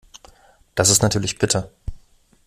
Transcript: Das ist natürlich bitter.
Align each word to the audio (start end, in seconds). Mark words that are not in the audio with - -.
Das 0.73 0.89
ist 0.89 1.03
natürlich 1.03 1.37
bitter. 1.37 1.69